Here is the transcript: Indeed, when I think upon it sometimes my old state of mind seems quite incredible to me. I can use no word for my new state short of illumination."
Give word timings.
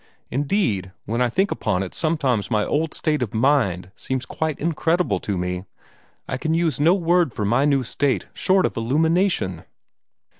Indeed, 0.31 0.93
when 1.05 1.21
I 1.21 1.29
think 1.29 1.51
upon 1.51 1.83
it 1.83 1.93
sometimes 1.93 2.49
my 2.49 2.65
old 2.65 2.95
state 2.95 3.21
of 3.21 3.35
mind 3.35 3.91
seems 3.95 4.25
quite 4.25 4.57
incredible 4.59 5.19
to 5.19 5.37
me. 5.37 5.65
I 6.27 6.37
can 6.37 6.55
use 6.55 6.79
no 6.79 6.95
word 6.95 7.35
for 7.35 7.45
my 7.45 7.65
new 7.65 7.83
state 7.83 8.25
short 8.33 8.65
of 8.65 8.75
illumination." 8.75 9.63